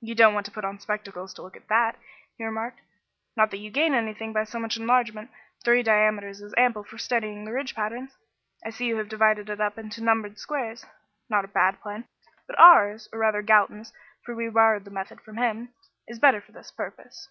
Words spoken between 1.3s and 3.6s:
to look at that," he remarked; "not that